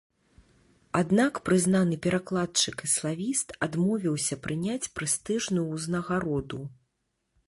[0.99, 6.59] Аднак прызнаны перакладчык і славіст адмовіўся прыняць прэстыжную ўзнагароду.